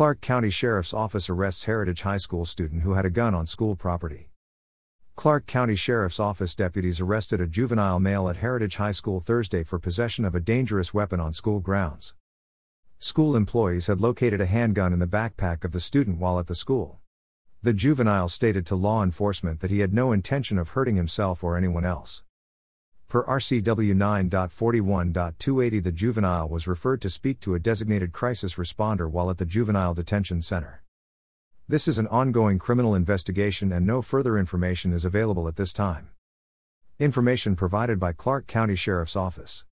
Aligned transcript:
Clark 0.00 0.22
County 0.22 0.48
Sheriff's 0.48 0.94
Office 0.94 1.28
arrests 1.28 1.64
Heritage 1.64 2.00
High 2.00 2.16
School 2.16 2.46
student 2.46 2.84
who 2.84 2.94
had 2.94 3.04
a 3.04 3.10
gun 3.10 3.34
on 3.34 3.44
school 3.46 3.76
property. 3.76 4.30
Clark 5.14 5.46
County 5.46 5.76
Sheriff's 5.76 6.18
Office 6.18 6.54
deputies 6.54 7.02
arrested 7.02 7.38
a 7.38 7.46
juvenile 7.46 8.00
male 8.00 8.26
at 8.30 8.38
Heritage 8.38 8.76
High 8.76 8.92
School 8.92 9.20
Thursday 9.20 9.62
for 9.62 9.78
possession 9.78 10.24
of 10.24 10.34
a 10.34 10.40
dangerous 10.40 10.94
weapon 10.94 11.20
on 11.20 11.34
school 11.34 11.60
grounds. 11.60 12.14
School 12.98 13.36
employees 13.36 13.88
had 13.88 14.00
located 14.00 14.40
a 14.40 14.46
handgun 14.46 14.94
in 14.94 15.00
the 15.00 15.06
backpack 15.06 15.64
of 15.64 15.72
the 15.72 15.80
student 15.80 16.16
while 16.16 16.38
at 16.38 16.46
the 16.46 16.54
school. 16.54 16.98
The 17.62 17.74
juvenile 17.74 18.30
stated 18.30 18.64
to 18.68 18.76
law 18.76 19.02
enforcement 19.02 19.60
that 19.60 19.70
he 19.70 19.80
had 19.80 19.92
no 19.92 20.12
intention 20.12 20.56
of 20.56 20.70
hurting 20.70 20.96
himself 20.96 21.44
or 21.44 21.58
anyone 21.58 21.84
else. 21.84 22.22
Per 23.10 23.24
RCW 23.24 23.92
9.41.280, 23.96 25.82
the 25.82 25.90
juvenile 25.90 26.48
was 26.48 26.68
referred 26.68 27.02
to 27.02 27.10
speak 27.10 27.40
to 27.40 27.56
a 27.56 27.58
designated 27.58 28.12
crisis 28.12 28.54
responder 28.54 29.10
while 29.10 29.30
at 29.30 29.38
the 29.38 29.44
Juvenile 29.44 29.94
Detention 29.94 30.40
Center. 30.40 30.84
This 31.66 31.88
is 31.88 31.98
an 31.98 32.06
ongoing 32.06 32.60
criminal 32.60 32.94
investigation 32.94 33.72
and 33.72 33.84
no 33.84 34.00
further 34.00 34.38
information 34.38 34.92
is 34.92 35.04
available 35.04 35.48
at 35.48 35.56
this 35.56 35.72
time. 35.72 36.10
Information 37.00 37.56
provided 37.56 37.98
by 37.98 38.12
Clark 38.12 38.46
County 38.46 38.76
Sheriff's 38.76 39.16
Office. 39.16 39.64